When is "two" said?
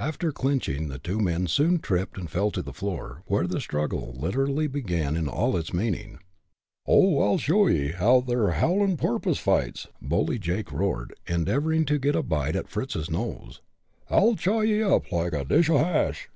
0.98-1.20